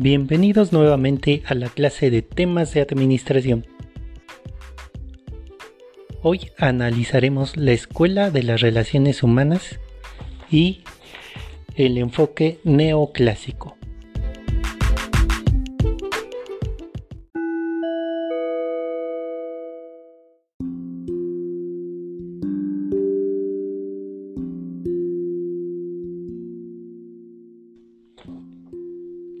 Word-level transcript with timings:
Bienvenidos 0.00 0.72
nuevamente 0.72 1.42
a 1.44 1.54
la 1.54 1.68
clase 1.68 2.08
de 2.08 2.22
temas 2.22 2.72
de 2.72 2.82
administración. 2.82 3.66
Hoy 6.22 6.52
analizaremos 6.56 7.56
la 7.56 7.72
escuela 7.72 8.30
de 8.30 8.44
las 8.44 8.60
relaciones 8.60 9.24
humanas 9.24 9.80
y 10.52 10.82
el 11.74 11.98
enfoque 11.98 12.60
neoclásico. 12.62 13.77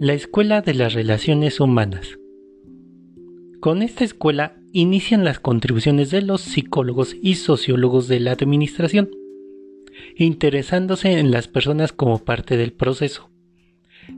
La 0.00 0.12
Escuela 0.12 0.60
de 0.60 0.74
las 0.74 0.94
Relaciones 0.94 1.58
Humanas. 1.58 2.20
Con 3.58 3.82
esta 3.82 4.04
escuela 4.04 4.56
inician 4.72 5.24
las 5.24 5.40
contribuciones 5.40 6.12
de 6.12 6.22
los 6.22 6.40
psicólogos 6.40 7.16
y 7.20 7.34
sociólogos 7.34 8.06
de 8.06 8.20
la 8.20 8.30
administración, 8.30 9.10
interesándose 10.14 11.18
en 11.18 11.32
las 11.32 11.48
personas 11.48 11.92
como 11.92 12.24
parte 12.24 12.56
del 12.56 12.72
proceso. 12.72 13.28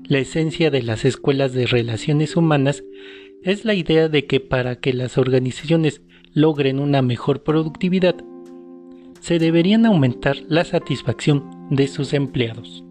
La 0.04 0.18
esencia 0.18 0.70
de 0.70 0.82
las 0.82 1.06
escuelas 1.06 1.54
de 1.54 1.64
relaciones 1.64 2.36
humanas 2.36 2.84
es 3.42 3.64
la 3.64 3.72
idea 3.72 4.10
de 4.10 4.26
que 4.26 4.38
para 4.38 4.76
que 4.80 4.92
las 4.92 5.16
organizaciones 5.16 6.02
logren 6.34 6.78
una 6.78 7.00
mejor 7.00 7.42
productividad, 7.42 8.16
se 9.20 9.38
deberían 9.38 9.86
aumentar 9.86 10.36
la 10.46 10.64
satisfacción 10.64 11.68
de 11.70 11.88
sus 11.88 12.12
empleados. 12.12 12.84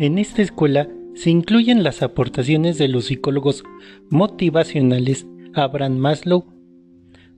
En 0.00 0.16
esta 0.16 0.40
escuela 0.40 0.88
se 1.14 1.28
incluyen 1.28 1.82
las 1.82 2.02
aportaciones 2.02 2.78
de 2.78 2.88
los 2.88 3.04
psicólogos 3.04 3.64
motivacionales 4.08 5.26
Abraham 5.52 5.98
Maslow, 5.98 6.46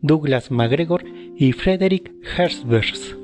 Douglas 0.00 0.52
MacGregor 0.52 1.04
y 1.36 1.50
Frederick 1.50 2.12
Herzberg. 2.38 3.21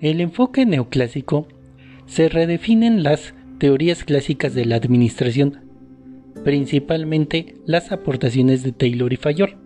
El 0.00 0.20
enfoque 0.20 0.64
neoclásico 0.64 1.46
se 2.06 2.28
redefinen 2.28 3.02
las 3.02 3.34
teorías 3.58 4.04
clásicas 4.04 4.54
de 4.54 4.64
la 4.64 4.76
administración, 4.76 5.60
principalmente 6.42 7.56
las 7.66 7.92
aportaciones 7.92 8.62
de 8.62 8.72
Taylor 8.72 9.12
y 9.12 9.16
Fayol, 9.16 9.58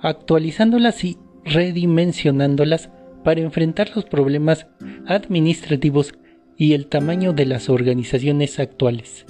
actualizándolas 0.00 1.04
y 1.04 1.18
redimensionándolas 1.44 2.90
para 3.22 3.42
enfrentar 3.42 3.90
los 3.94 4.06
problemas 4.06 4.66
administrativos 5.06 6.14
y 6.56 6.72
el 6.72 6.86
tamaño 6.86 7.32
de 7.32 7.46
las 7.46 7.68
organizaciones 7.68 8.58
actuales. 8.58 9.26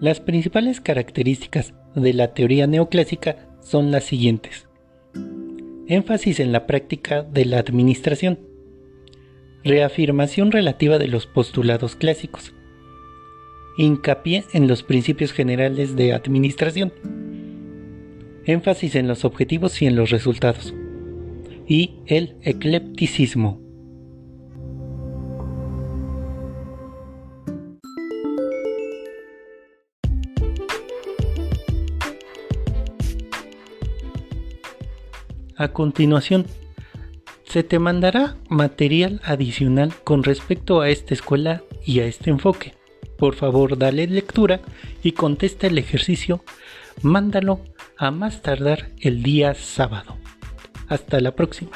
Las 0.00 0.20
principales 0.20 0.80
características 0.80 1.74
de 1.94 2.12
la 2.12 2.34
teoría 2.34 2.66
neoclásica 2.66 3.48
son 3.60 3.90
las 3.90 4.04
siguientes 4.04 4.67
énfasis 5.88 6.38
en 6.38 6.52
la 6.52 6.66
práctica 6.66 7.22
de 7.22 7.46
la 7.46 7.58
administración, 7.58 8.38
reafirmación 9.64 10.52
relativa 10.52 10.98
de 10.98 11.08
los 11.08 11.26
postulados 11.26 11.96
clásicos, 11.96 12.54
hincapié 13.78 14.44
en 14.52 14.68
los 14.68 14.82
principios 14.82 15.32
generales 15.32 15.96
de 15.96 16.12
administración, 16.12 16.92
énfasis 18.44 18.96
en 18.96 19.08
los 19.08 19.24
objetivos 19.24 19.80
y 19.80 19.86
en 19.86 19.96
los 19.96 20.10
resultados, 20.10 20.74
y 21.66 21.94
el 22.06 22.36
eclepticismo. 22.42 23.67
A 35.58 35.72
continuación, 35.72 36.46
se 37.42 37.64
te 37.64 37.80
mandará 37.80 38.36
material 38.48 39.20
adicional 39.24 39.92
con 40.04 40.22
respecto 40.22 40.80
a 40.80 40.88
esta 40.88 41.14
escuela 41.14 41.64
y 41.84 41.98
a 41.98 42.06
este 42.06 42.30
enfoque. 42.30 42.74
Por 43.18 43.34
favor, 43.34 43.76
dale 43.76 44.06
lectura 44.06 44.60
y 45.02 45.12
contesta 45.12 45.66
el 45.66 45.76
ejercicio. 45.76 46.44
Mándalo 47.02 47.58
a 47.96 48.12
más 48.12 48.40
tardar 48.40 48.90
el 49.00 49.24
día 49.24 49.54
sábado. 49.54 50.16
Hasta 50.86 51.20
la 51.20 51.34
próxima. 51.34 51.72